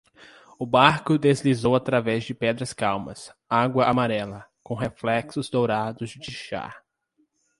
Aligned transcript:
O 0.57 0.65
barco 0.65 1.15
deslizou 1.15 1.75
através 1.75 2.23
de 2.23 2.33
pedras 2.33 2.73
calmas, 2.73 3.31
água 3.47 3.85
amarelada, 3.85 4.47
com 4.63 4.73
reflexos 4.73 5.47
dourados 5.47 6.09
de 6.19 6.31
chá. 6.31 6.81